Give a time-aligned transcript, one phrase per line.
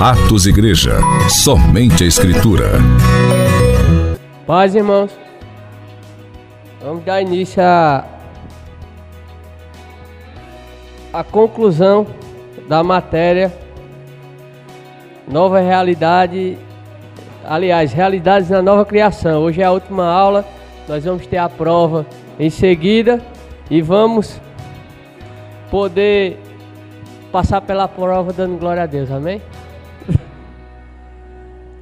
[0.00, 0.98] Atos Igreja.
[1.30, 2.72] Somente a Escritura.
[4.46, 5.10] Paz, irmãos.
[6.82, 8.04] Vamos dar início a,
[11.12, 12.06] a conclusão
[12.68, 13.52] da matéria
[15.26, 16.58] Nova Realidade.
[17.44, 19.42] Aliás, Realidades na Nova Criação.
[19.42, 20.44] Hoje é a última aula.
[20.86, 22.04] Nós vamos ter a prova
[22.38, 23.22] em seguida
[23.70, 24.38] e vamos
[25.70, 26.38] poder
[27.32, 29.40] passar pela prova dando glória a Deus, amém?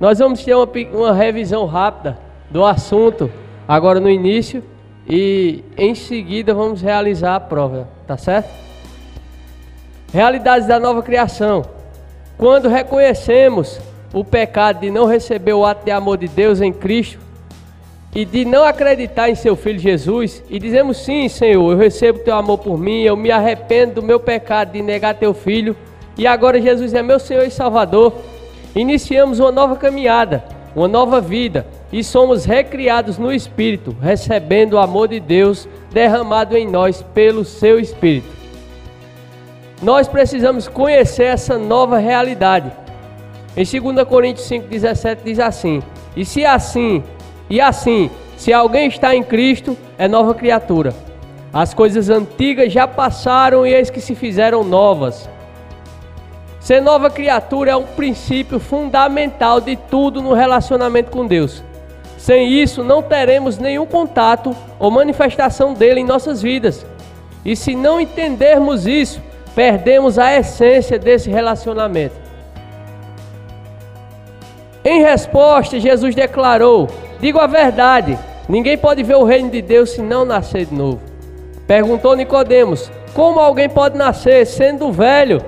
[0.03, 2.19] Nós vamos ter uma, uma revisão rápida
[2.51, 3.31] do assunto
[3.69, 4.61] agora no início
[5.09, 8.51] e em seguida vamos realizar a prova, tá certo?
[10.13, 11.63] Realidades da nova criação.
[12.37, 13.79] Quando reconhecemos
[14.13, 17.21] o pecado de não receber o ato de amor de Deus em Cristo,
[18.13, 22.35] e de não acreditar em seu filho Jesus e dizemos sim, Senhor, eu recebo teu
[22.35, 25.77] amor por mim, eu me arrependo do meu pecado de negar teu filho
[26.19, 28.32] e agora Jesus é meu Senhor e Salvador.
[28.75, 30.43] Iniciamos uma nova caminhada,
[30.75, 36.67] uma nova vida e somos recriados no Espírito, recebendo o amor de Deus derramado em
[36.67, 38.29] nós pelo seu Espírito.
[39.83, 42.73] Nós precisamos conhecer essa nova realidade.
[43.55, 45.83] Em 2 Coríntios 5,17 diz assim:
[46.17, 47.03] E se assim
[47.51, 50.95] e assim, se alguém está em Cristo, é nova criatura.
[51.53, 55.29] As coisas antigas já passaram e eis que se fizeram novas.
[56.63, 61.61] Ser nova criatura é um princípio fundamental de tudo no relacionamento com Deus.
[62.17, 66.87] Sem isso, não teremos nenhum contato ou manifestação dele em nossas vidas.
[67.45, 69.21] E se não entendermos isso,
[69.57, 72.15] perdemos a essência desse relacionamento.
[74.85, 76.89] Em resposta, Jesus declarou:
[77.21, 78.17] Digo a verdade:
[78.49, 81.01] ninguém pode ver o reino de Deus se não nascer de novo.
[81.67, 85.43] Perguntou Nicodemos: Como alguém pode nascer sendo velho?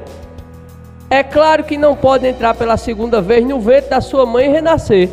[1.10, 4.52] É claro que não pode entrar pela segunda vez no ventre da sua mãe e
[4.52, 5.10] renascer.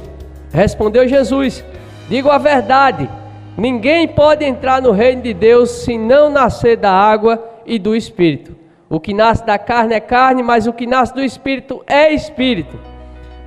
[0.51, 1.63] Respondeu Jesus:
[2.09, 3.09] Digo a verdade:
[3.57, 8.55] ninguém pode entrar no reino de Deus se não nascer da água e do espírito.
[8.89, 12.77] O que nasce da carne é carne, mas o que nasce do espírito é espírito.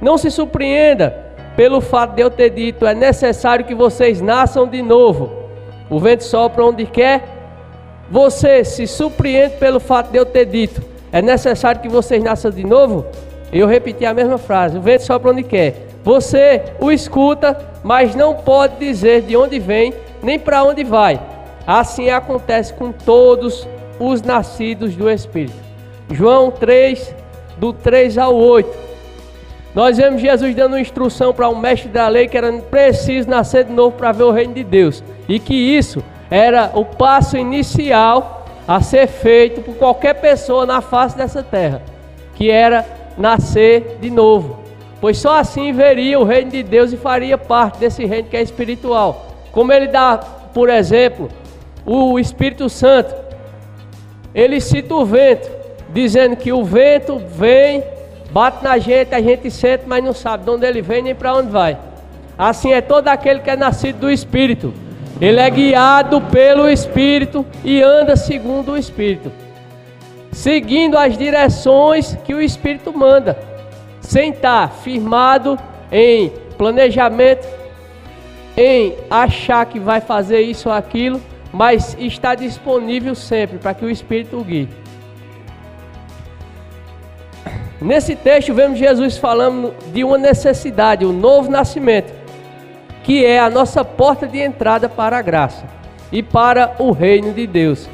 [0.00, 4.82] Não se surpreenda pelo fato de eu ter dito, é necessário que vocês nasçam de
[4.82, 5.30] novo.
[5.90, 7.22] O vento sopra onde quer.
[8.10, 10.82] Você se surpreende pelo fato de eu ter dito,
[11.14, 13.06] é necessário que vocês nasçam de novo?
[13.52, 15.86] Eu repeti a mesma frase, o vento sopra onde quer.
[16.02, 21.20] Você o escuta, mas não pode dizer de onde vem, nem para onde vai.
[21.64, 23.64] Assim acontece com todos
[24.00, 25.54] os nascidos do Espírito.
[26.10, 27.14] João 3,
[27.58, 28.76] do 3 ao 8.
[29.72, 33.72] Nós vemos Jesus dando instrução para um mestre da lei que era preciso nascer de
[33.72, 35.00] novo para ver o reino de Deus.
[35.28, 41.16] E que isso era o passo inicial a ser feito por qualquer pessoa na face
[41.16, 41.82] dessa terra,
[42.34, 42.84] que era
[43.16, 44.58] nascer de novo.
[45.00, 48.42] Pois só assim veria o reino de Deus e faria parte desse reino que é
[48.42, 49.26] espiritual.
[49.52, 50.16] Como ele dá,
[50.52, 51.28] por exemplo,
[51.84, 53.14] o Espírito Santo.
[54.34, 55.48] Ele cita o vento,
[55.90, 57.84] dizendo que o vento vem
[58.34, 61.36] Bate na gente, a gente sente, mas não sabe de onde ele vem nem para
[61.36, 61.78] onde vai.
[62.36, 64.74] Assim é todo aquele que é nascido do Espírito.
[65.20, 69.30] Ele é guiado pelo Espírito e anda segundo o Espírito,
[70.32, 73.38] seguindo as direções que o Espírito manda,
[74.00, 75.58] sem estar firmado
[75.92, 77.46] em planejamento,
[78.56, 81.20] em achar que vai fazer isso ou aquilo,
[81.52, 84.68] mas está disponível sempre para que o Espírito o guie.
[87.80, 92.23] Nesse texto vemos Jesus falando de uma necessidade, o um novo nascimento,
[93.04, 95.64] que é a nossa porta de entrada para a graça
[96.10, 97.88] e para o reino de Deus.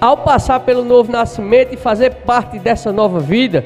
[0.00, 3.64] Ao passar pelo novo nascimento e fazer parte dessa nova vida,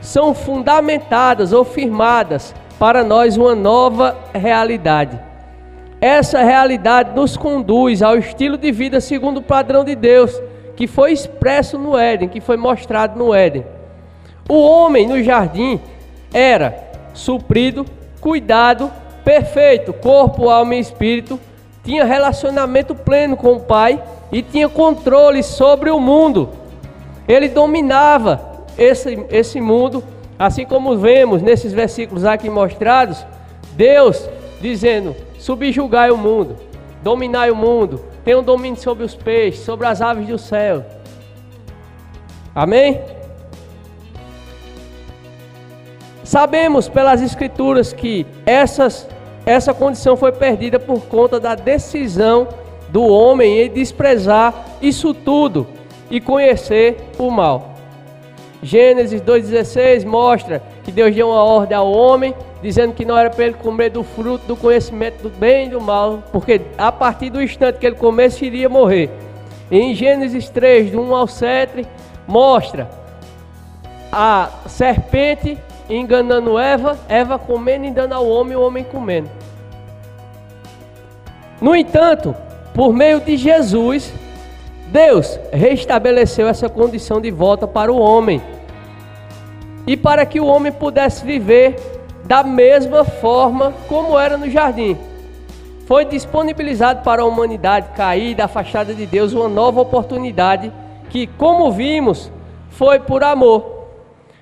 [0.00, 5.18] são fundamentadas ou firmadas para nós uma nova realidade.
[6.00, 10.40] Essa realidade nos conduz ao estilo de vida segundo o padrão de Deus,
[10.74, 13.64] que foi expresso no Éden, que foi mostrado no Éden.
[14.48, 15.80] O homem no jardim
[16.32, 16.76] era
[17.14, 17.86] suprido,
[18.20, 18.90] cuidado,
[19.26, 21.40] perfeito, corpo, alma e espírito,
[21.82, 24.00] tinha relacionamento pleno com o Pai
[24.30, 26.50] e tinha controle sobre o mundo.
[27.26, 30.04] Ele dominava esse, esse mundo,
[30.38, 33.26] assim como vemos nesses versículos aqui mostrados,
[33.72, 34.30] Deus
[34.60, 36.54] dizendo: subjugai o mundo,
[37.02, 40.84] dominai o mundo, tenham domínio sobre os peixes, sobre as aves do céu.
[42.54, 43.00] Amém?
[46.26, 49.08] Sabemos pelas Escrituras que essas,
[49.46, 52.48] essa condição foi perdida por conta da decisão
[52.88, 54.52] do homem em desprezar
[54.82, 55.68] isso tudo
[56.10, 57.74] e conhecer o mal.
[58.60, 63.44] Gênesis 2,16 mostra que Deus deu uma ordem ao homem, dizendo que não era para
[63.44, 67.40] ele comer do fruto do conhecimento do bem e do mal, porque a partir do
[67.40, 69.10] instante que ele comesse, iria morrer.
[69.70, 71.86] Em Gênesis 3, do 1 ao 7,
[72.26, 72.90] mostra
[74.10, 75.58] a serpente
[75.88, 79.30] enganando Eva, Eva comendo e dando ao homem, o homem comendo.
[81.60, 82.34] No entanto,
[82.74, 84.12] por meio de Jesus,
[84.88, 88.42] Deus restabeleceu essa condição de volta para o homem.
[89.86, 91.76] E para que o homem pudesse viver
[92.24, 94.96] da mesma forma como era no jardim.
[95.86, 100.72] Foi disponibilizado para a humanidade caída, afastada de Deus, uma nova oportunidade
[101.08, 102.30] que, como vimos,
[102.70, 103.75] foi por amor.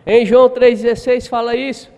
[0.07, 1.91] Em João 3,16 fala isso.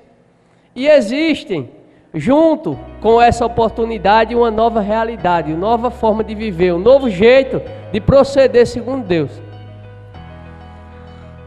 [0.75, 1.71] E existem
[2.15, 7.61] junto com essa oportunidade, uma nova realidade, uma nova forma de viver, um novo jeito
[7.93, 9.31] de proceder segundo Deus.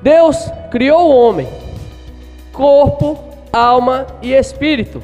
[0.01, 1.47] Deus criou o homem,
[2.53, 3.17] corpo,
[3.51, 5.01] alma e espírito.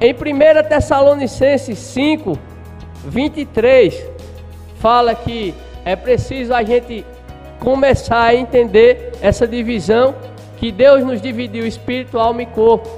[0.00, 2.38] Em 1 Tessalonicenses 5,
[3.06, 4.10] 23,
[4.78, 5.54] fala que
[5.84, 7.04] é preciso a gente
[7.66, 10.14] começar a entender essa divisão
[10.56, 12.88] que Deus nos dividiu espírito, alma e corpo.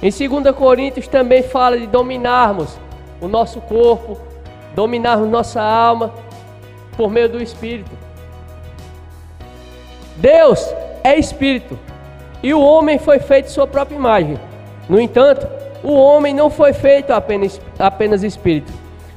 [0.00, 2.78] Em 2 Coríntios também fala de dominarmos
[3.20, 4.16] o nosso corpo,
[4.76, 6.14] dominarmos nossa alma
[6.96, 7.90] por meio do Espírito.
[10.16, 10.72] Deus
[11.02, 11.76] é Espírito
[12.44, 14.38] e o homem foi feito sua própria imagem.
[14.88, 15.48] No entanto,
[15.82, 18.72] o homem não foi feito apenas, apenas espírito,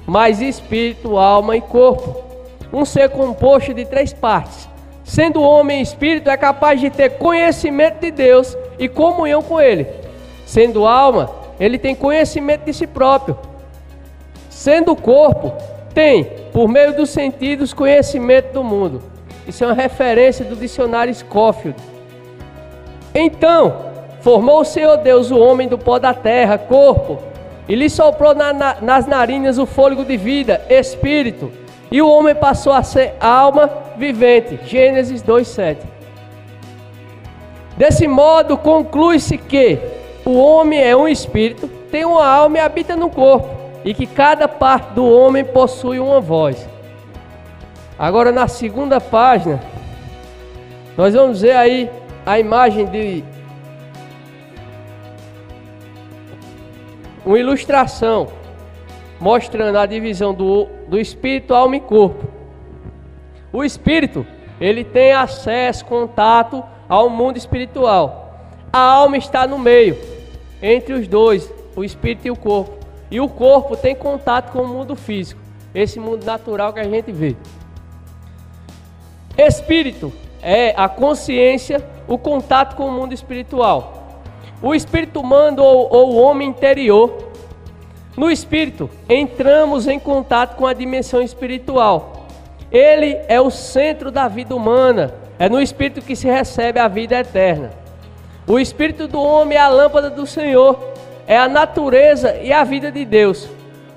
[0.07, 2.28] mas espírito, alma e corpo.
[2.71, 4.69] Um ser composto de três partes.
[5.03, 9.87] Sendo homem e espírito, é capaz de ter conhecimento de Deus e comunhão com Ele
[10.49, 11.29] Sendo alma,
[11.59, 13.37] ele tem conhecimento de si próprio.
[14.49, 15.53] Sendo corpo,
[15.93, 18.99] tem, por meio dos sentidos, conhecimento do mundo.
[19.47, 21.79] Isso é uma referência do dicionário Scofield.
[23.13, 27.19] Então, formou o Senhor Deus o homem do pó da terra, corpo,
[27.67, 31.51] e lhe soprou na, na, nas narinas o fôlego de vida, espírito,
[31.91, 34.59] e o homem passou a ser alma vivente.
[34.65, 35.85] Gênesis 2:7.
[37.77, 39.79] Desse modo, conclui-se que
[40.25, 43.49] o homem é um espírito, tem uma alma e habita no corpo,
[43.83, 46.67] e que cada parte do homem possui uma voz.
[47.97, 49.59] Agora na segunda página,
[50.97, 51.89] nós vamos ver aí
[52.25, 53.23] a imagem de
[57.25, 58.27] uma ilustração
[59.19, 62.27] mostrando a divisão do, do espírito, alma e corpo.
[63.53, 64.25] O espírito,
[64.59, 68.49] ele tem acesso, contato ao mundo espiritual.
[68.73, 69.97] A alma está no meio,
[70.61, 72.77] entre os dois, o espírito e o corpo.
[73.11, 75.39] E o corpo tem contato com o mundo físico,
[75.73, 77.35] esse mundo natural que a gente vê.
[79.37, 84.21] Espírito é a consciência, o contato com o mundo espiritual.
[84.61, 87.28] O espírito humano ou, ou o homem interior.
[88.19, 92.27] No espírito, entramos em contato com a dimensão espiritual.
[92.69, 95.13] Ele é o centro da vida humana.
[95.39, 97.69] É no espírito que se recebe a vida eterna.
[98.45, 100.77] O espírito do homem é a lâmpada do Senhor,
[101.25, 103.47] é a natureza e a vida de Deus,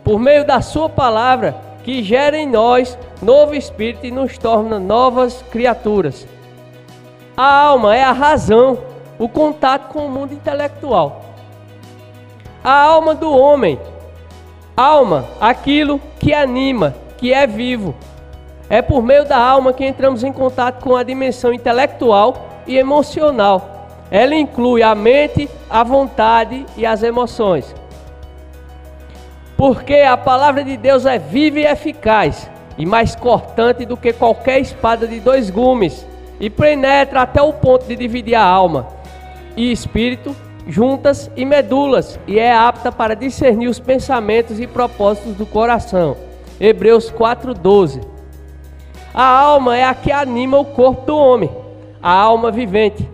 [0.04, 5.42] por meio da Sua palavra, que gera em nós novo espírito e nos torna novas
[5.50, 6.28] criaturas.
[7.36, 8.78] A alma é a razão,
[9.19, 11.24] o contato com o mundo intelectual.
[12.62, 13.81] A alma do homem,
[14.76, 17.94] alma, aquilo que anima, que é vivo.
[18.69, 23.72] É por meio da alma que entramos em contato com a dimensão intelectual e emocional
[24.12, 27.74] ela inclui a mente, a vontade e as emoções.
[29.56, 34.60] Porque a palavra de Deus é viva e eficaz, e mais cortante do que qualquer
[34.60, 36.06] espada de dois gumes,
[36.38, 38.86] e penetra até o ponto de dividir a alma
[39.56, 45.46] e espírito, juntas e medulas, e é apta para discernir os pensamentos e propósitos do
[45.46, 46.16] coração.
[46.60, 48.00] Hebreus 4:12.
[49.14, 51.50] A alma é a que anima o corpo do homem,
[52.02, 53.08] a alma vivente.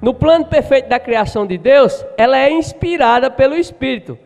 [0.00, 4.18] No plano perfeito da criação de Deus, ela é inspirada pelo Espírito,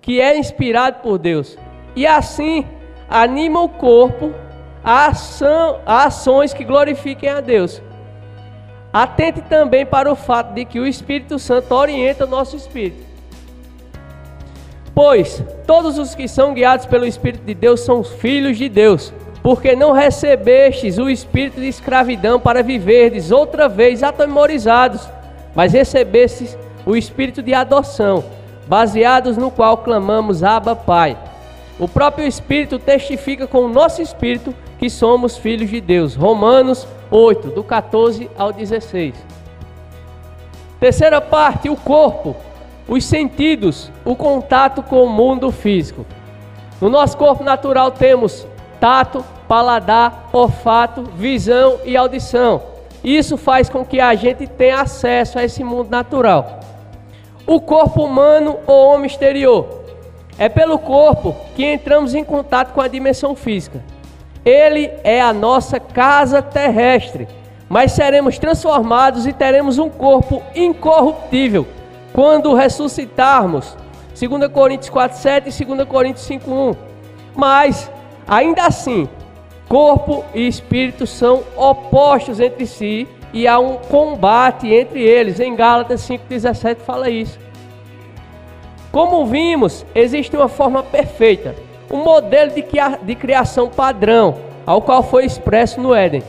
[0.00, 1.58] que é inspirado por Deus.
[1.94, 2.64] E assim
[3.08, 4.32] anima o corpo
[4.82, 7.82] a, ação, a ações que glorifiquem a Deus.
[8.92, 13.06] Atente também para o fato de que o Espírito Santo orienta o nosso espírito.
[14.94, 19.74] Pois todos os que são guiados pelo Espírito de Deus são filhos de Deus porque
[19.74, 25.08] não recebestes o espírito de escravidão para viverdes outra vez atemorizados,
[25.54, 26.54] mas recebestes
[26.84, 28.24] o espírito de adoção,
[28.66, 31.16] baseados no qual clamamos Abba Pai.
[31.78, 36.14] O próprio Espírito testifica com o nosso espírito que somos filhos de Deus.
[36.14, 39.14] Romanos 8, do 14 ao 16.
[40.80, 42.36] Terceira parte, o corpo,
[42.86, 46.06] os sentidos, o contato com o mundo físico.
[46.80, 48.46] No nosso corpo natural temos
[48.78, 52.62] tato, paladar, olfato, visão e audição.
[53.02, 56.60] Isso faz com que a gente tenha acesso a esse mundo natural.
[57.46, 59.84] O corpo humano ou homem exterior.
[60.38, 63.82] É pelo corpo que entramos em contato com a dimensão física.
[64.48, 67.28] Ele é a nossa casa terrestre,
[67.68, 71.66] mas seremos transformados e teremos um corpo incorruptível
[72.14, 73.76] quando ressuscitarmos.
[74.18, 76.74] 2 Coríntios 4:7 e 2 Coríntios 5:1.
[77.36, 77.92] Mas
[78.26, 79.06] ainda assim,
[79.68, 85.40] corpo e espírito são opostos entre si e há um combate entre eles.
[85.40, 87.38] Em Gálatas 5:17 fala isso.
[88.90, 91.54] Como vimos, existe uma forma perfeita,
[91.90, 96.22] um modelo de, criação padrão, ao qual foi expresso no Éden.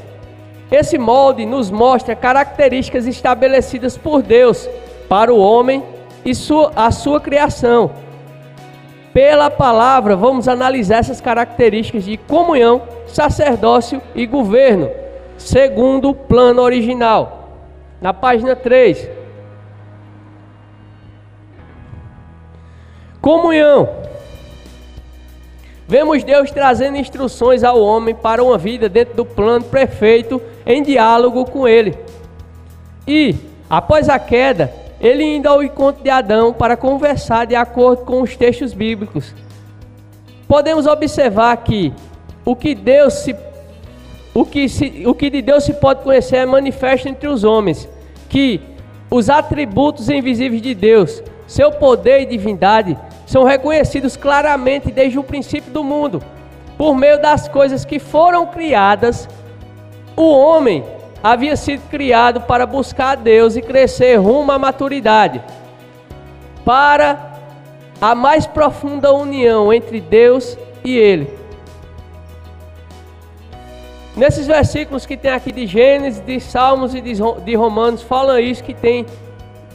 [0.72, 4.70] Esse molde nos mostra características estabelecidas por Deus
[5.08, 5.84] para o homem
[6.24, 7.92] e sua, a sua criação.
[9.12, 14.90] Pela palavra, vamos analisar essas características de comunhão, sacerdócio e governo,
[15.38, 17.50] segundo o plano original.
[18.00, 19.10] Na página 3.
[23.20, 23.90] Comunhão.
[25.90, 31.46] Vemos Deus trazendo instruções ao homem para uma vida dentro do plano perfeito, em diálogo
[31.46, 31.98] com ele.
[33.08, 33.36] E,
[33.68, 38.36] após a queda, ele indo ao encontro de Adão para conversar de acordo com os
[38.36, 39.34] textos bíblicos.
[40.48, 41.92] Podemos observar que
[42.46, 43.36] o que Deus se
[44.32, 47.90] o que, se, o que de Deus se pode conhecer é manifesto entre os homens,
[48.30, 48.62] que
[49.10, 52.96] os atributos invisíveis de Deus, seu poder e divindade,
[53.30, 56.20] são reconhecidos claramente desde o princípio do mundo.
[56.76, 59.30] Por meio das coisas que foram criadas,
[60.18, 60.84] o homem
[61.24, 65.44] havia sido criado para buscar a Deus e crescer rumo à maturidade,
[66.66, 67.40] para
[68.02, 71.32] a mais profunda união entre Deus e ele.
[74.18, 78.74] Nesses versículos que tem aqui de Gênesis, de Salmos e de Romanos, falam isso que
[78.74, 79.06] tem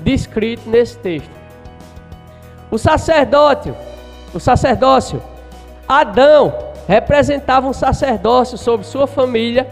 [0.00, 1.44] descrito nesse texto.
[2.75, 3.76] O sacerdócio,
[4.35, 5.23] o sacerdócio,
[5.87, 6.52] Adão
[6.88, 9.69] representava um sacerdócio sobre sua família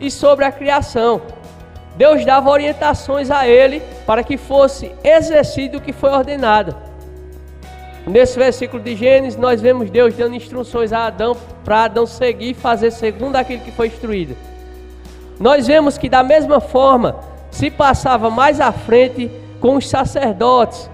[0.00, 1.20] e sobre a criação.
[1.94, 6.74] Deus dava orientações a ele para que fosse exercido o que foi ordenado.
[8.06, 12.54] Nesse versículo de Gênesis, nós vemos Deus dando instruções a Adão para Adão seguir e
[12.54, 14.34] fazer segundo aquilo que foi instruído.
[15.38, 17.14] Nós vemos que da mesma forma
[17.50, 20.88] se passava mais à frente com os sacerdotes.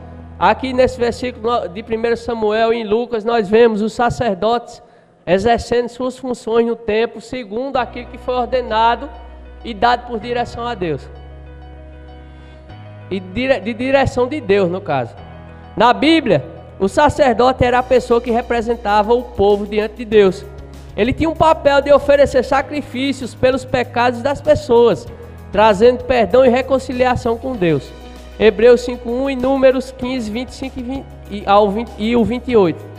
[0.44, 4.82] Aqui nesse versículo de 1 Samuel em Lucas, nós vemos os sacerdotes
[5.26, 9.08] exercendo suas funções no tempo, segundo aquilo que foi ordenado
[9.64, 11.08] e dado por direção a Deus.
[13.10, 15.16] E de direção de Deus, no caso.
[15.74, 16.44] Na Bíblia,
[16.78, 20.44] o sacerdote era a pessoa que representava o povo diante de Deus.
[20.94, 25.06] Ele tinha um papel de oferecer sacrifícios pelos pecados das pessoas,
[25.50, 28.03] trazendo perdão e reconciliação com Deus.
[28.38, 32.94] Hebreus 5:1 e Números 15, 25 e, 20, e, ao 20, e o 28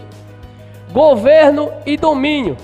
[0.95, 2.55] governo e domínio.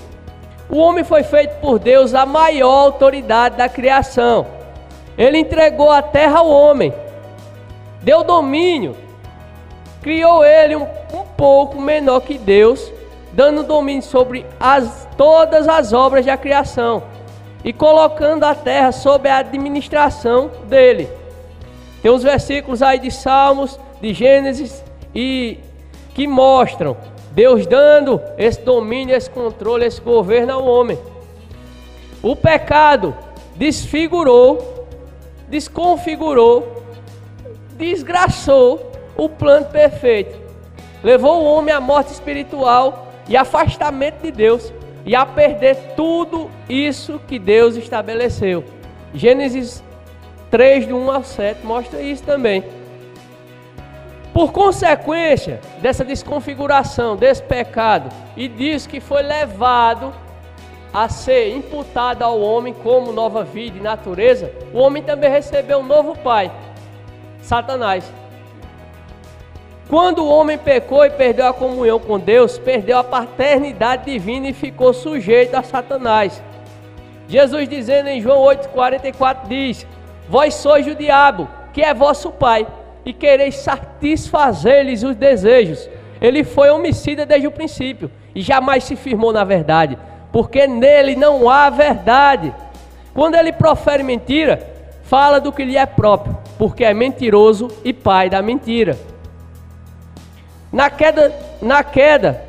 [0.70, 4.46] O homem foi feito por Deus a maior autoridade da criação.
[5.18, 6.94] Ele entregou a terra ao homem,
[8.00, 8.96] deu domínio,
[10.00, 12.90] criou ele um, um pouco menor que Deus,
[13.34, 17.02] dando domínio sobre as, todas as obras da criação
[17.62, 21.06] e colocando a terra sob a administração dele.
[22.02, 24.82] Tem uns versículos aí de Salmos, de Gênesis
[25.14, 25.58] e
[26.14, 26.96] que mostram
[27.30, 30.98] Deus dando esse domínio, esse controle, esse governo ao homem.
[32.20, 33.14] O pecado
[33.56, 34.86] desfigurou,
[35.48, 36.82] desconfigurou,
[37.76, 40.38] desgraçou o plano perfeito.
[41.02, 44.72] Levou o homem à morte espiritual e afastamento de Deus
[45.06, 48.64] e a perder tudo isso que Deus estabeleceu.
[49.14, 49.82] Gênesis
[50.52, 52.62] 3, do 1 ao 7, mostra isso também.
[54.34, 60.12] Por consequência dessa desconfiguração, desse pecado, e diz que foi levado
[60.92, 65.86] a ser imputado ao homem como nova vida e natureza, o homem também recebeu um
[65.86, 66.52] novo pai,
[67.40, 68.04] Satanás.
[69.88, 74.52] Quando o homem pecou e perdeu a comunhão com Deus, perdeu a paternidade divina e
[74.52, 76.42] ficou sujeito a Satanás.
[77.26, 79.86] Jesus dizendo em João 8,44 diz:
[80.28, 82.66] Vós sois o diabo, que é vosso pai
[83.04, 85.88] e quereis satisfazer-lhes os desejos.
[86.20, 89.98] Ele foi homicida desde o princípio e jamais se firmou na verdade,
[90.30, 92.54] porque nele não há verdade.
[93.12, 94.66] Quando ele profere mentira,
[95.02, 98.96] fala do que lhe é próprio, porque é mentiroso e pai da mentira.
[100.72, 102.42] Na queda, na queda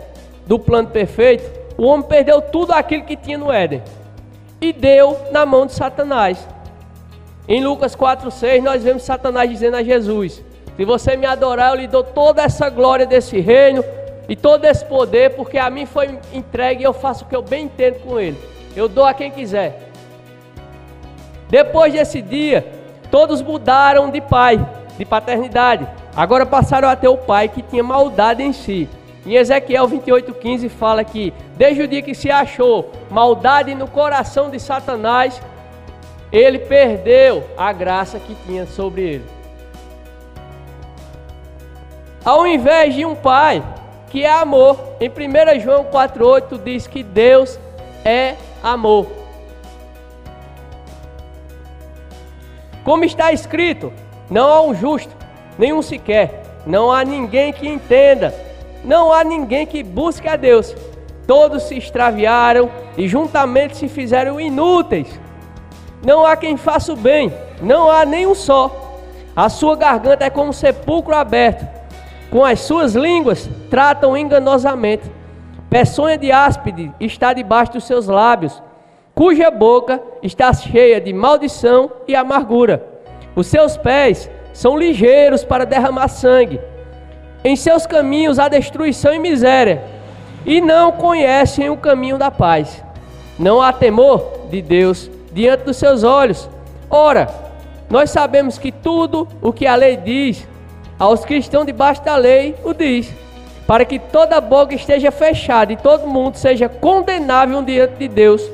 [0.47, 3.81] do plano perfeito, o homem perdeu tudo aquilo que tinha no Éden
[4.61, 6.47] e deu na mão de Satanás.
[7.47, 10.43] Em Lucas 4,6 nós vemos Satanás dizendo a Jesus:
[10.77, 13.83] Se você me adorar, eu lhe dou toda essa glória desse reino
[14.29, 17.41] e todo esse poder, porque a mim foi entregue e eu faço o que eu
[17.41, 18.37] bem entendo com ele.
[18.75, 19.89] Eu dou a quem quiser.
[21.49, 22.65] Depois desse dia,
[23.11, 24.65] todos mudaram de pai,
[24.97, 25.87] de paternidade.
[26.15, 28.89] Agora passaram a ter o pai que tinha maldade em si.
[29.25, 34.59] Em Ezequiel 28,15 fala que desde o dia que se achou maldade no coração de
[34.59, 35.41] Satanás,
[36.33, 39.25] ele perdeu a graça que tinha sobre ele.
[42.25, 43.63] Ao invés de um pai
[44.09, 47.57] que é amor, em 1 João 4,8 diz que Deus
[48.03, 49.07] é amor.
[52.83, 53.93] Como está escrito,
[54.29, 55.15] não há um justo,
[55.57, 58.33] nenhum sequer, não há ninguém que entenda
[58.83, 60.75] não há ninguém que busque a Deus.
[61.25, 65.07] Todos se extraviaram e juntamente se fizeram inúteis.
[66.05, 68.99] Não há quem faça o bem, não há nenhum só.
[69.35, 71.67] A sua garganta é como um sepulcro aberto.
[72.29, 75.09] Com as suas línguas tratam enganosamente.
[75.69, 78.61] Peçonha de áspide está debaixo dos seus lábios,
[79.15, 82.85] cuja boca está cheia de maldição e amargura.
[83.35, 86.59] Os seus pés são ligeiros para derramar sangue
[87.43, 89.83] em seus caminhos há destruição e miséria,
[90.45, 92.81] e não conhecem o caminho da paz.
[93.37, 96.49] Não há temor de Deus diante dos seus olhos.
[96.89, 97.29] Ora,
[97.89, 100.47] nós sabemos que tudo o que a lei diz,
[100.97, 103.13] aos que estão debaixo da lei, o diz,
[103.67, 108.49] para que toda boca esteja fechada e todo mundo seja condenável diante de Deus.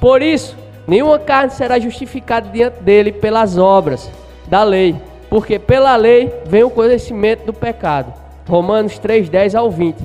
[0.00, 4.10] Por isso, nenhuma carne será justificada diante dele pelas obras
[4.48, 4.96] da lei
[5.30, 8.12] porque pela lei vem o conhecimento do pecado.
[8.48, 9.96] Romanos 3, 10 ao 20.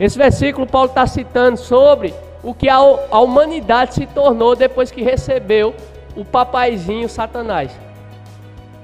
[0.00, 2.12] Esse versículo Paulo está citando sobre
[2.48, 5.74] o que a, a humanidade se tornou depois que recebeu
[6.16, 7.78] o papaizinho Satanás.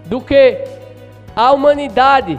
[0.04, 0.62] Do que
[1.34, 2.38] a humanidade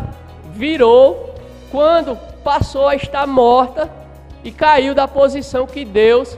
[0.51, 1.33] virou
[1.71, 3.89] quando passou a estar morta
[4.43, 6.38] e caiu da posição que Deus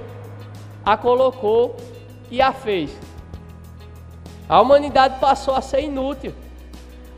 [0.86, 1.76] a colocou
[2.32, 2.97] e a fez.
[4.47, 6.34] A humanidade passou a ser inútil.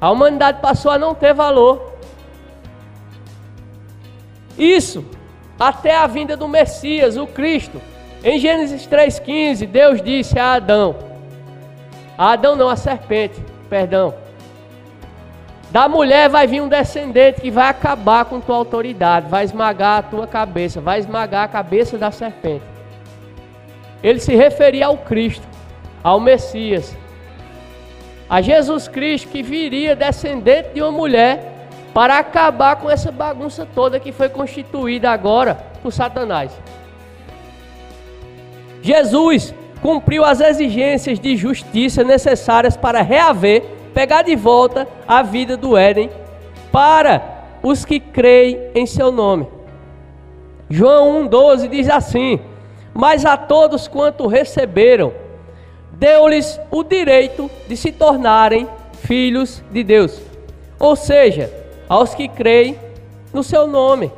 [0.01, 1.93] A humanidade passou a não ter valor.
[4.57, 5.05] Isso
[5.59, 7.81] até a vinda do Messias, o Cristo.
[8.23, 11.09] Em Gênesis 3,15, Deus disse a Adão:
[12.19, 14.13] a Adão não, a serpente, perdão.
[15.71, 20.03] Da mulher vai vir um descendente que vai acabar com tua autoridade, vai esmagar a
[20.03, 22.65] tua cabeça, vai esmagar a cabeça da serpente.
[24.03, 25.47] Ele se referia ao Cristo,
[26.03, 26.93] ao Messias,
[28.29, 31.58] a Jesus Cristo que viria descendente de uma mulher
[31.99, 36.49] para acabar com essa bagunça toda que foi constituída agora por Satanás.
[38.81, 45.75] Jesus cumpriu as exigências de justiça necessárias para reaver, pegar de volta a vida do
[45.75, 46.09] Éden
[46.71, 47.21] para
[47.61, 49.45] os que creem em seu nome.
[50.69, 52.39] João 1,12 diz assim:
[52.93, 55.11] Mas a todos quanto receberam,
[55.91, 58.69] deu-lhes o direito de se tornarem
[59.01, 60.17] filhos de Deus.
[60.79, 61.58] Ou seja,
[61.89, 62.79] aos que creem
[63.33, 64.11] no seu nome.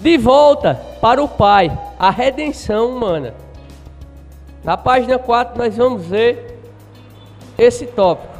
[0.00, 3.34] De volta para o Pai, a redenção humana.
[4.64, 6.58] Na página 4 nós vamos ver
[7.58, 8.32] esse tópico.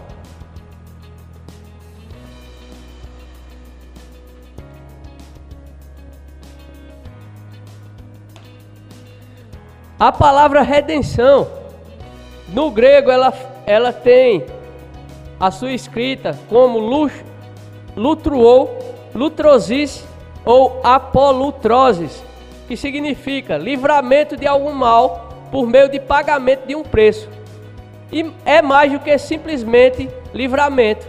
[9.99, 11.49] A palavra redenção,
[12.49, 13.33] no grego, ela,
[13.65, 14.45] ela tem
[15.43, 16.79] a sua escrita como
[17.97, 18.79] lutruou,
[19.13, 20.07] lutrosis
[20.45, 22.23] ou apolutroses,
[22.69, 27.29] que significa livramento de algum mal por meio de pagamento de um preço.
[28.13, 31.09] E é mais do que simplesmente livramento.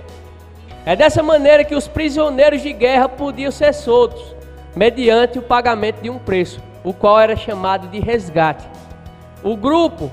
[0.84, 4.36] É dessa maneira que os prisioneiros de guerra podiam ser soltos,
[4.76, 8.67] mediante o pagamento de um preço, o qual era chamado de resgate.
[9.43, 10.10] O grupo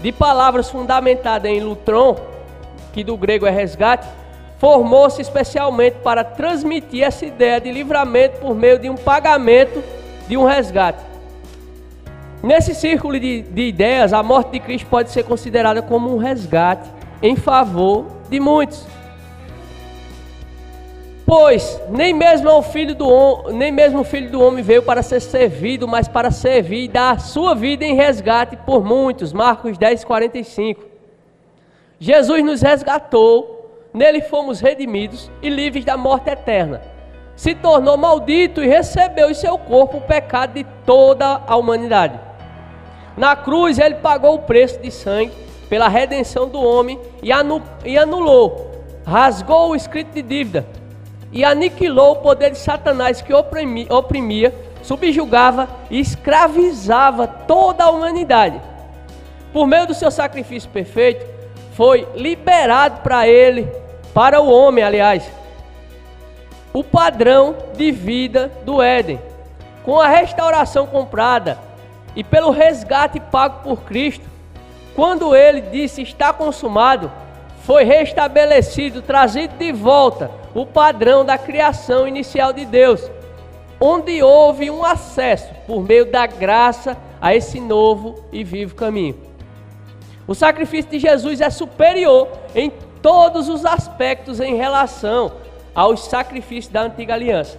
[0.00, 2.30] de palavras fundamentada em lutron,
[2.92, 4.06] que do grego é resgate,
[4.58, 9.82] formou-se especialmente para transmitir essa ideia de livramento por meio de um pagamento
[10.28, 11.02] de um resgate.
[12.42, 16.88] Nesse círculo de, de ideias, a morte de Cristo pode ser considerada como um resgate
[17.22, 18.86] em favor de muitos.
[21.24, 25.20] Pois nem mesmo o filho do nem mesmo o filho do homem veio para ser
[25.20, 29.32] servido, mas para servir e dar sua vida em resgate por muitos.
[29.32, 30.91] Marcos 10, 45.
[32.02, 36.82] Jesus nos resgatou, nele fomos redimidos e livres da morte eterna.
[37.36, 42.18] Se tornou maldito e recebeu em seu corpo o pecado de toda a humanidade.
[43.16, 45.30] Na cruz ele pagou o preço de sangue
[45.68, 47.30] pela redenção do homem e
[47.96, 48.72] anulou,
[49.06, 50.66] rasgou o escrito de dívida
[51.30, 58.60] e aniquilou o poder de Satanás que oprimia, oprimia subjugava e escravizava toda a humanidade.
[59.52, 61.41] Por meio do seu sacrifício perfeito,
[61.72, 63.68] foi liberado para ele,
[64.12, 65.30] para o homem, aliás,
[66.72, 69.20] o padrão de vida do Éden.
[69.84, 71.58] Com a restauração comprada
[72.14, 74.24] e pelo resgate pago por Cristo,
[74.94, 77.10] quando ele disse está consumado,
[77.64, 83.10] foi restabelecido, trazido de volta o padrão da criação inicial de Deus,
[83.80, 89.31] onde houve um acesso por meio da graça a esse novo e vivo caminho.
[90.32, 95.32] O sacrifício de Jesus é superior em todos os aspectos em relação
[95.74, 97.58] aos sacrifícios da antiga aliança.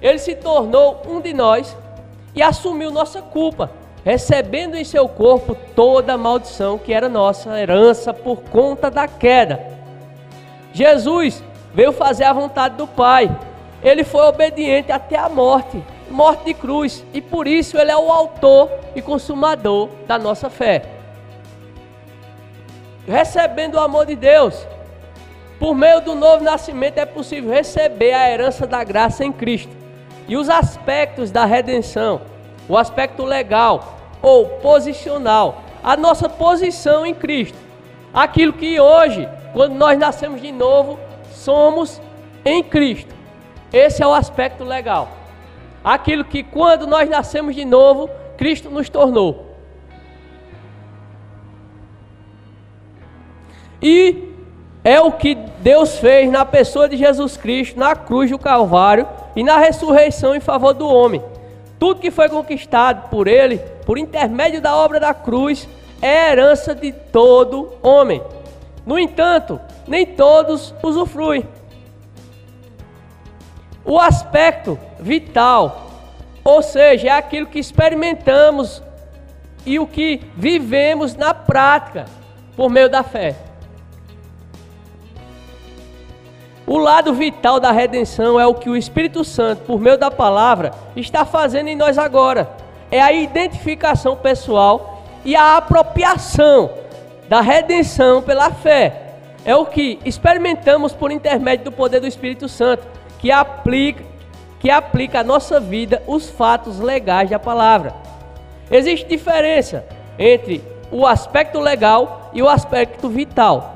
[0.00, 1.76] Ele se tornou um de nós
[2.32, 3.72] e assumiu nossa culpa,
[4.04, 9.66] recebendo em seu corpo toda a maldição que era nossa herança por conta da queda.
[10.72, 11.42] Jesus
[11.74, 13.36] veio fazer a vontade do Pai.
[13.82, 18.12] Ele foi obediente até a morte, morte de cruz, e por isso ele é o
[18.12, 20.95] autor e consumador da nossa fé.
[23.06, 24.66] Recebendo o amor de Deus,
[25.58, 29.74] por meio do novo nascimento é possível receber a herança da graça em Cristo.
[30.28, 32.20] E os aspectos da redenção,
[32.68, 37.56] o aspecto legal ou posicional, a nossa posição em Cristo.
[38.12, 40.98] Aquilo que hoje, quando nós nascemos de novo,
[41.30, 42.00] somos
[42.44, 43.14] em Cristo.
[43.72, 45.08] Esse é o aspecto legal.
[45.84, 49.45] Aquilo que quando nós nascemos de novo, Cristo nos tornou.
[53.88, 54.34] E
[54.82, 59.44] é o que Deus fez na pessoa de Jesus Cristo, na cruz do Calvário e
[59.44, 61.22] na ressurreição em favor do homem.
[61.78, 65.68] Tudo que foi conquistado por ele, por intermédio da obra da cruz,
[66.02, 68.20] é herança de todo homem.
[68.84, 71.46] No entanto, nem todos usufruem.
[73.84, 75.92] O aspecto vital,
[76.42, 78.82] ou seja, é aquilo que experimentamos
[79.64, 82.06] e o que vivemos na prática
[82.56, 83.45] por meio da fé.
[86.66, 90.72] O lado vital da redenção é o que o Espírito Santo, por meio da palavra,
[90.96, 92.50] está fazendo em nós agora.
[92.90, 96.70] É a identificação pessoal e a apropriação
[97.28, 99.06] da redenção pela fé
[99.46, 102.84] é o que experimentamos por intermédio do poder do Espírito Santo,
[103.20, 104.02] que aplica,
[104.58, 107.94] que aplica à nossa vida os fatos legais da palavra.
[108.68, 109.86] Existe diferença
[110.18, 113.75] entre o aspecto legal e o aspecto vital.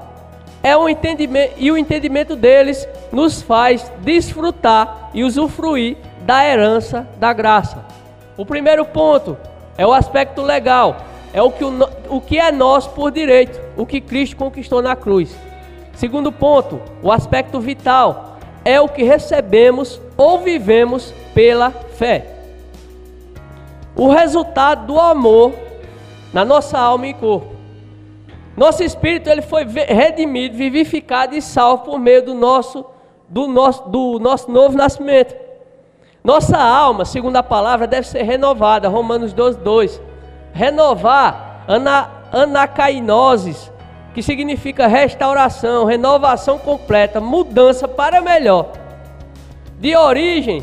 [0.63, 7.33] É um entendimento e o entendimento deles nos faz desfrutar e usufruir da herança da
[7.33, 7.85] graça.
[8.37, 9.37] O primeiro ponto
[9.77, 10.97] é o aspecto legal,
[11.33, 14.95] é o que, o, o que é nosso por direito, o que Cristo conquistou na
[14.95, 15.35] cruz.
[15.95, 22.27] Segundo ponto, o aspecto vital é o que recebemos ou vivemos pela fé.
[23.97, 25.53] O resultado do amor
[26.33, 27.60] na nossa alma e corpo.
[28.61, 32.85] Nosso espírito ele foi redimido, vivificado e salvo por meio do nosso
[33.27, 35.35] do nosso do nosso novo nascimento.
[36.23, 38.87] Nossa alma, segundo a palavra, deve ser renovada.
[38.87, 40.03] Romanos 12, 2.
[40.53, 43.73] Renovar, ana, anacainoses,
[44.13, 48.73] que significa restauração, renovação completa, mudança para melhor.
[49.79, 50.63] De origem,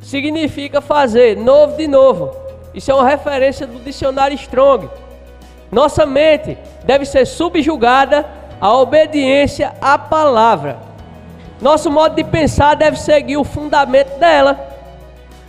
[0.00, 2.34] significa fazer novo de novo.
[2.72, 4.88] Isso é uma referência do dicionário Strong.
[5.70, 8.26] Nossa mente deve ser subjugada
[8.60, 10.78] à obediência à palavra.
[11.60, 14.58] Nosso modo de pensar deve seguir o fundamento dela.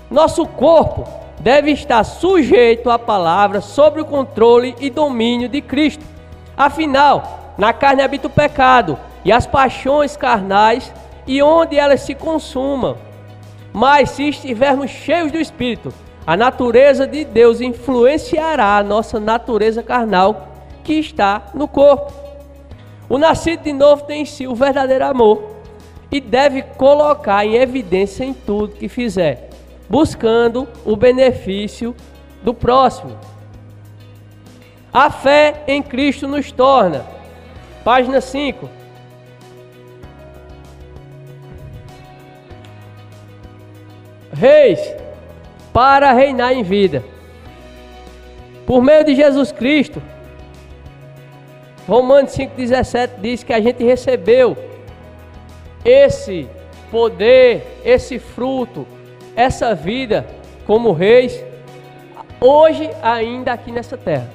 [0.10, 1.08] Nosso corpo
[1.40, 6.04] deve estar sujeito à palavra sob o controle e domínio de Cristo.
[6.56, 10.94] Afinal, na carne habita o pecado e as paixões carnais,
[11.28, 12.98] e onde elas se consumam.
[13.72, 15.94] Mas se estivermos cheios do Espírito,
[16.26, 20.50] a natureza de Deus influenciará a nossa natureza carnal
[20.84, 22.14] que está no corpo.
[23.10, 25.56] O nascido de novo tem em si o verdadeiro amor
[26.12, 29.50] e deve colocar em evidência em tudo que fizer,
[29.90, 31.96] buscando o benefício
[32.44, 33.18] do próximo.
[34.94, 37.06] A fé em Cristo nos torna.
[37.84, 38.70] Página 5.
[44.34, 44.80] Reis,
[45.74, 47.04] para reinar em vida.
[48.66, 50.02] Por meio de Jesus Cristo,
[51.88, 54.56] Romanos 5,17 diz que a gente recebeu
[55.84, 56.48] esse
[56.90, 58.86] poder, esse fruto,
[59.36, 60.28] essa vida
[60.66, 61.44] como reis,
[62.40, 64.30] hoje ainda aqui nessa terra.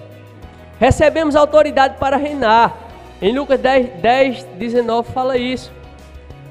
[0.78, 2.76] Recebemos autoridade para reinar.
[3.22, 5.72] Em Lucas 10, 10 19 fala isso.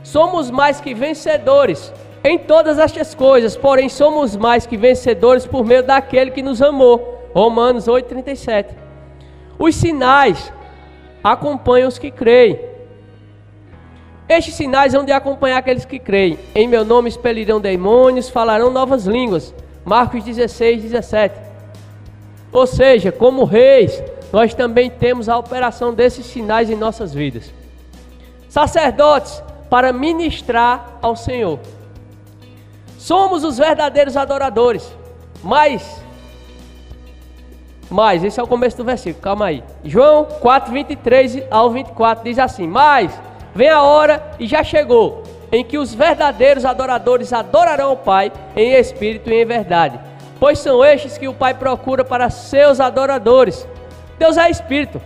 [0.02, 1.94] Somos mais que vencedores
[2.28, 7.30] em todas estas coisas, porém somos mais que vencedores por meio daquele que nos amou.
[7.36, 8.70] Romanos 8,37.
[9.60, 10.52] Os sinais
[11.24, 12.60] acompanham os que creem.
[14.28, 16.40] Estes sinais vão de acompanhar aqueles que creem.
[16.56, 19.54] Em meu nome expelirão demônios, falarão novas línguas.
[19.86, 21.40] Marcos 16, 17.
[22.52, 27.54] Ou seja, como reis, nós também temos a operação desses sinais em nossas vidas.
[28.50, 31.60] Sacerdotes, para ministrar ao Senhor.
[33.06, 34.92] Somos os verdadeiros adoradores.
[35.44, 36.02] Mas,
[37.88, 39.64] mas, esse é o começo do versículo, calma aí.
[39.84, 43.12] João 4, 23 ao 24 diz assim: Mas
[43.54, 48.74] vem a hora e já chegou, em que os verdadeiros adoradores adorarão o Pai em
[48.74, 50.00] espírito e em verdade.
[50.40, 53.68] Pois são estes que o Pai procura para seus adoradores.
[54.18, 55.00] Deus é espírito.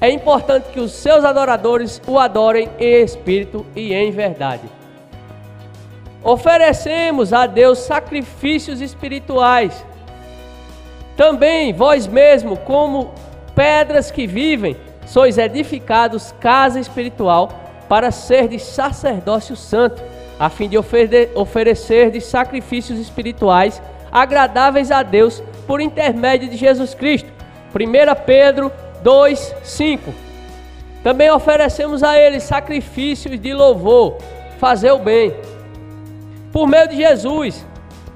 [0.00, 4.75] É importante que os seus adoradores o adorem em espírito e em verdade.
[6.26, 9.86] Oferecemos a Deus sacrifícios espirituais.
[11.16, 13.14] Também vós mesmo, como
[13.54, 17.48] pedras que vivem, sois edificados casa espiritual
[17.88, 20.02] para ser de sacerdócio santo,
[20.36, 27.30] a fim de oferecer de sacrifícios espirituais agradáveis a Deus por intermédio de Jesus Cristo.
[27.72, 30.12] 1 Pedro 2, 5.
[31.04, 34.18] Também oferecemos a Ele sacrifícios de louvor,
[34.58, 35.32] fazer o bem.
[36.56, 37.66] Por meio de Jesus,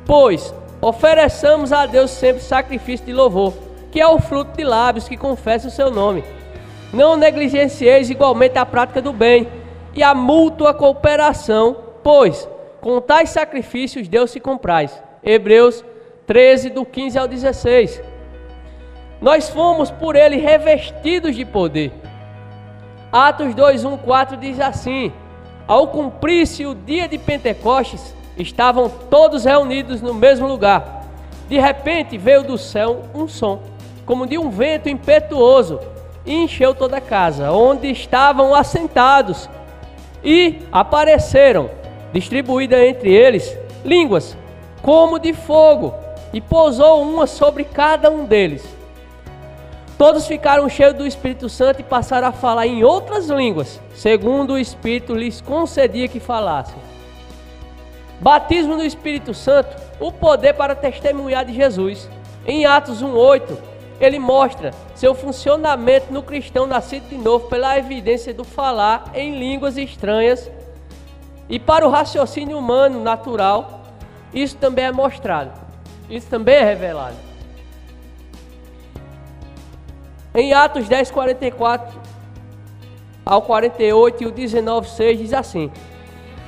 [0.06, 3.52] pois ofereçamos a Deus sempre sacrifício de louvor,
[3.92, 6.24] que é o fruto de lábios que confessam o seu nome.
[6.90, 9.46] Não negligencieis igualmente a prática do bem
[9.94, 12.48] e a mútua cooperação, pois
[12.80, 15.02] com tais sacrifícios Deus se compraz.
[15.22, 15.84] Hebreus
[16.26, 18.02] 13, do 15 ao 16.
[19.20, 21.92] Nós fomos por ele revestidos de poder.
[23.12, 25.12] Atos 2, 1, 4 diz assim:
[25.68, 31.04] Ao cumprir-se o dia de Pentecostes, estavam todos reunidos no mesmo lugar.
[31.48, 33.60] De repente veio do céu um som,
[34.06, 35.80] como de um vento impetuoso,
[36.24, 39.48] e encheu toda a casa, onde estavam assentados.
[40.22, 41.70] E apareceram,
[42.12, 44.36] distribuídas entre eles, línguas,
[44.82, 45.94] como de fogo,
[46.32, 48.64] e pousou uma sobre cada um deles.
[49.98, 54.58] Todos ficaram cheios do Espírito Santo e passaram a falar em outras línguas, segundo o
[54.58, 56.89] Espírito lhes concedia que falassem.
[58.20, 62.08] Batismo no Espírito Santo, o poder para testemunhar de Jesus.
[62.46, 63.56] Em Atos 1:8,
[63.98, 69.78] ele mostra seu funcionamento no cristão nascido de novo pela evidência do falar em línguas
[69.78, 70.50] estranhas.
[71.48, 73.82] E para o raciocínio humano natural,
[74.32, 75.52] isso também é mostrado.
[76.08, 77.16] Isso também é revelado.
[80.34, 81.98] Em Atos 10, 44
[83.24, 85.70] ao 48 e o 19, 6 diz assim: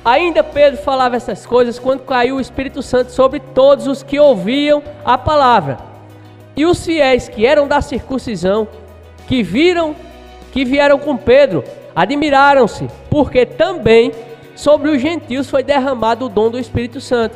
[0.05, 4.83] Ainda Pedro falava essas coisas quando caiu o Espírito Santo sobre todos os que ouviam
[5.05, 5.77] a palavra.
[6.55, 8.67] E os fiéis que eram da circuncisão,
[9.27, 9.95] que viram
[10.51, 11.63] que vieram com Pedro,
[11.95, 14.11] admiraram-se, porque também
[14.55, 17.35] sobre os gentios foi derramado o dom do Espírito Santo,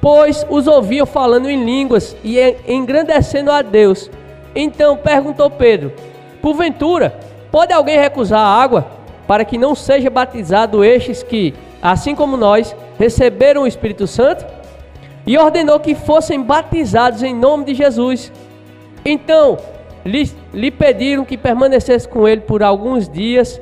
[0.00, 4.10] pois os ouviam falando em línguas e engrandecendo a Deus.
[4.54, 5.92] Então perguntou Pedro:
[6.40, 7.18] Porventura,
[7.50, 8.86] pode alguém recusar a água
[9.26, 14.44] para que não seja batizado estes que, assim como nós, receberam o Espírito Santo?
[15.26, 18.32] E ordenou que fossem batizados em nome de Jesus.
[19.04, 19.58] Então
[20.04, 23.60] lhe, lhe pediram que permanecesse com ele por alguns dias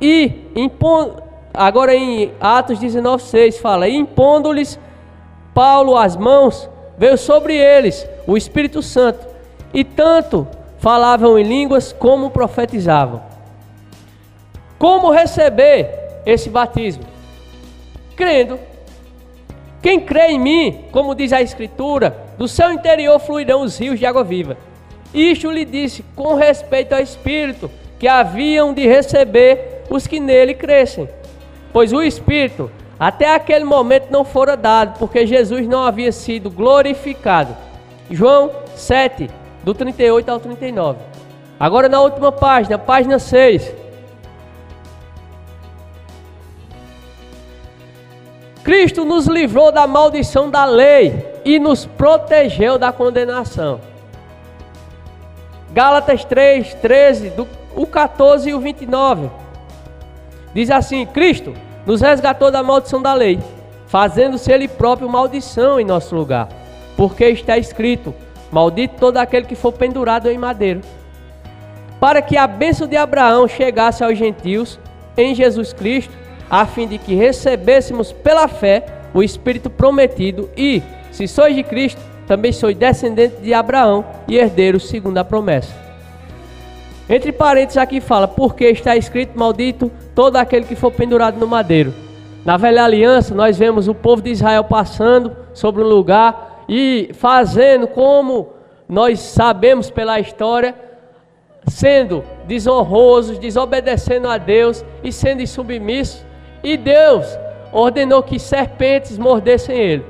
[0.00, 1.22] e impondo,
[1.54, 4.78] agora em Atos 19:6 fala: impondo-lhes
[5.54, 9.26] Paulo as mãos, veio sobre eles o Espírito Santo
[9.72, 10.46] e tanto
[10.78, 13.22] falavam em línguas como profetizavam.
[14.78, 17.04] Como receber esse batismo?
[18.16, 18.58] Crendo.
[19.82, 24.06] Quem crê em mim, como diz a Escritura, do seu interior fluirão os rios de
[24.06, 24.56] água viva.
[25.14, 31.08] Isto lhe disse com respeito ao Espírito, que haviam de receber os que nele crescem.
[31.72, 37.56] Pois o Espírito, até aquele momento, não fora dado, porque Jesus não havia sido glorificado.
[38.10, 39.28] João 7,
[39.62, 40.98] do 38 ao 39.
[41.58, 43.85] Agora na última página, página 6.
[48.66, 53.80] Cristo nos livrou da maldição da lei e nos protegeu da condenação.
[55.72, 59.30] Gálatas 3, 13, do, o 14 e o 29.
[60.52, 61.54] Diz assim: Cristo
[61.86, 63.38] nos resgatou da maldição da lei,
[63.86, 66.48] fazendo-se Ele próprio maldição em nosso lugar.
[66.96, 68.12] Porque está escrito:
[68.50, 70.80] Maldito todo aquele que for pendurado em madeiro.
[72.00, 74.76] Para que a bênção de Abraão chegasse aos gentios
[75.16, 81.26] em Jesus Cristo a fim de que recebêssemos pela fé o Espírito prometido e, se
[81.26, 85.74] sois de Cristo, também sois descendente de Abraão e herdeiro segundo a promessa.
[87.08, 91.94] Entre parênteses aqui fala, porque está escrito maldito todo aquele que for pendurado no madeiro.
[92.44, 97.86] Na velha aliança nós vemos o povo de Israel passando sobre um lugar e fazendo
[97.86, 98.50] como
[98.88, 100.74] nós sabemos pela história,
[101.66, 106.26] sendo desonrosos, desobedecendo a Deus e sendo insubmissos
[106.66, 107.24] e Deus
[107.72, 110.04] ordenou que serpentes mordessem ele.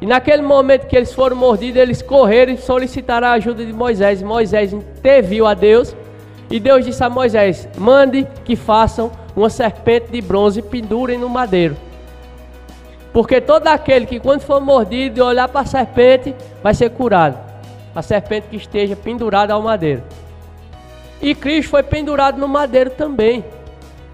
[0.00, 4.22] E naquele momento que eles foram mordidos, eles correram e solicitaram a ajuda de Moisés.
[4.22, 5.94] E Moisés interviu a Deus.
[6.50, 11.28] E Deus disse a Moisés: Mande que façam uma serpente de bronze e pendurem no
[11.28, 11.76] madeiro.
[13.12, 17.38] Porque todo aquele que, quando for mordido e olhar para a serpente, vai ser curado.
[17.94, 20.02] A serpente que esteja pendurada ao madeiro.
[21.20, 23.44] E Cristo foi pendurado no madeiro também.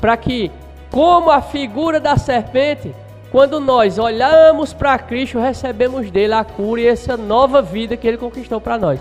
[0.01, 0.51] Para que
[0.90, 2.94] como a figura da serpente,
[3.31, 8.16] quando nós olhamos para Cristo, recebemos dele a cura e essa nova vida que ele
[8.16, 9.01] conquistou para nós.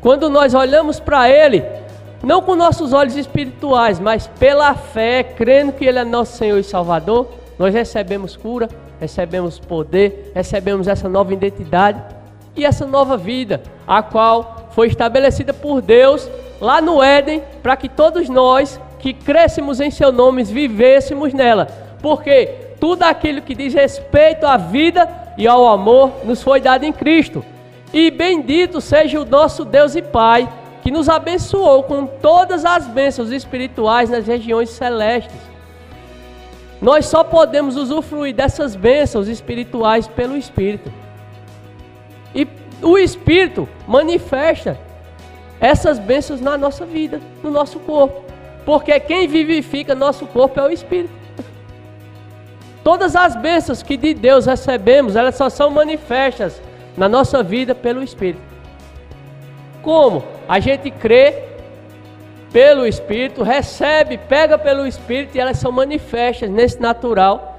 [0.00, 1.62] Quando nós olhamos para ele,
[2.22, 6.64] não com nossos olhos espirituais, mas pela fé, crendo que ele é nosso Senhor e
[6.64, 12.02] Salvador, nós recebemos cura, recebemos poder, recebemos essa nova identidade
[12.56, 16.30] e essa nova vida, a qual foi estabelecida por Deus
[16.60, 21.66] lá no Éden, para que todos nós que crescemos em seu nome, vivêssemos nela.
[22.00, 22.46] Porque
[22.78, 27.44] tudo aquilo que diz respeito à vida e ao amor nos foi dado em Cristo.
[27.92, 30.48] E bendito seja o nosso Deus e Pai,
[30.82, 35.36] que nos abençoou com todas as bênçãos espirituais nas regiões celestes.
[36.80, 40.92] Nós só podemos usufruir dessas bênçãos espirituais pelo Espírito.
[42.32, 42.46] E
[42.80, 44.78] o Espírito manifesta
[45.60, 48.31] essas bênçãos na nossa vida, no nosso corpo.
[48.64, 51.12] Porque quem vivifica nosso corpo é o Espírito.
[52.84, 56.60] Todas as bênçãos que de Deus recebemos, elas só são manifestas
[56.96, 58.42] na nossa vida pelo Espírito.
[59.82, 60.24] Como?
[60.48, 61.44] A gente crê
[62.52, 67.52] pelo Espírito, recebe, pega pelo Espírito e elas são manifestas nesse natural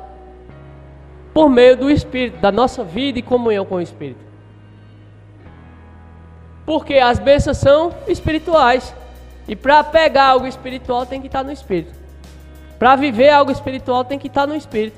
[1.33, 4.23] por meio do Espírito, da nossa vida e comunhão com o Espírito.
[6.65, 8.95] Porque as bênçãos são espirituais.
[9.47, 11.93] E para pegar algo espiritual tem que estar no espírito.
[12.79, 14.97] Para viver algo espiritual tem que estar no espírito.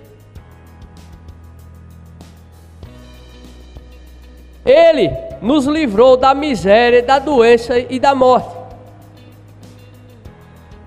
[4.65, 8.55] Ele nos livrou da miséria, da doença e da morte.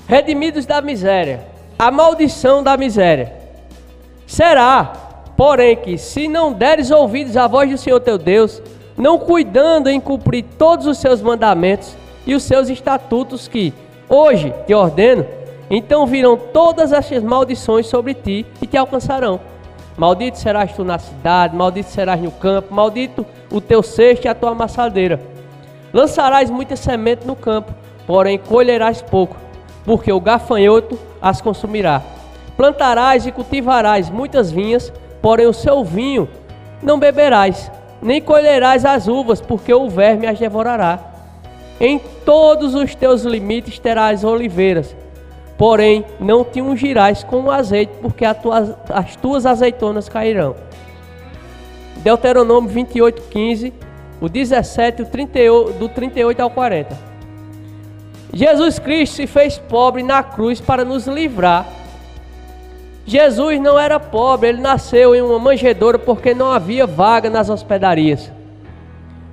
[0.09, 1.47] Redimidos da miséria,
[1.79, 3.33] a maldição da miséria.
[4.27, 4.85] Será,
[5.37, 8.61] porém, que se não deres ouvidos à voz do Senhor teu Deus,
[8.97, 11.97] não cuidando em cumprir todos os seus mandamentos,
[12.29, 13.73] e os seus estatutos que
[14.07, 15.25] hoje te ordeno,
[15.71, 19.41] então virão todas estas maldições sobre ti e te alcançarão.
[19.97, 24.35] Maldito serás tu na cidade, maldito serás no campo, maldito o teu cesto e a
[24.35, 25.19] tua amassadeira.
[25.91, 27.75] Lançarás muita semente no campo,
[28.07, 29.35] porém colherás pouco,
[29.87, 32.03] porque o gafanhoto as consumirá.
[32.59, 36.29] Plantarás e cultivarás muitas vinhas, porém o seu vinho
[36.83, 41.08] não beberás, nem colherás as uvas, porque o verme as devorará.
[41.81, 44.97] Em todos os teus limites terás oliveiras,
[45.57, 50.57] porém não te ungirás com azeite, porque tua, as tuas azeitonas cairão.
[51.99, 53.73] Deuteronômio 28, 15,
[54.21, 57.09] o 17, o 38, do 38 ao 40.
[58.33, 61.67] Jesus Cristo se fez pobre na cruz para nos livrar.
[63.07, 68.31] Jesus não era pobre, ele nasceu em uma manjedoura porque não havia vaga nas hospedarias.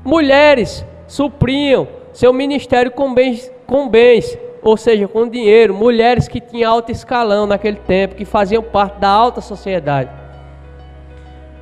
[0.04, 6.72] Mulheres supriam seu ministério com bens, com bens, ou seja, com dinheiro, mulheres que tinham
[6.72, 10.10] alto escalão naquele tempo, que faziam parte da alta sociedade.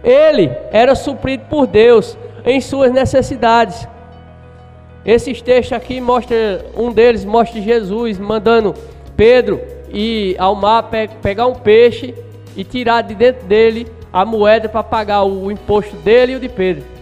[0.03, 3.87] Ele era suprido por Deus em suas necessidades.
[5.03, 8.75] Esses textos aqui mostra um deles mostra Jesus mandando
[9.17, 9.59] Pedro
[9.91, 12.13] ir ao mar pe pegar um peixe
[12.55, 16.47] e tirar de dentro dele a moeda para pagar o imposto dele e o de
[16.47, 16.92] Pedro.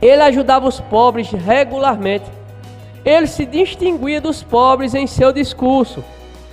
[0.00, 2.24] Ele ajudava os pobres regularmente.
[3.04, 6.04] Ele se distinguia dos pobres em seu discurso.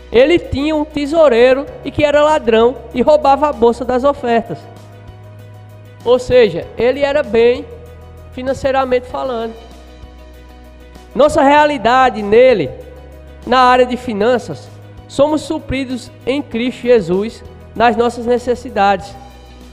[0.09, 4.57] ele tinha um tesoureiro e que era ladrão e roubava a bolsa das ofertas.
[6.05, 7.65] Ou seja, ele era bem
[8.31, 9.53] financeiramente falando.
[11.13, 12.69] Nossa realidade nele,
[13.45, 14.69] na área de finanças,
[15.07, 17.43] somos supridos em Cristo Jesus
[17.75, 19.13] nas nossas necessidades.